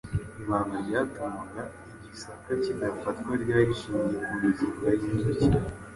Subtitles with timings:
[0.41, 5.49] Ibanga ryatumaga i Gisaka kidafatwa ryari rishingiye ku mizinga y’inzuki.